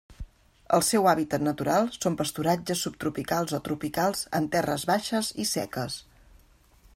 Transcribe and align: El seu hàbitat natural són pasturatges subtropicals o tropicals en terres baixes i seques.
El 0.77 0.83
seu 0.85 1.09
hàbitat 1.09 1.43
natural 1.47 1.89
són 1.97 2.17
pasturatges 2.21 2.81
subtropicals 2.87 3.53
o 3.59 3.63
tropicals 3.71 4.25
en 4.41 4.49
terres 4.57 4.87
baixes 4.93 5.31
i 5.45 5.47
seques. 5.53 6.01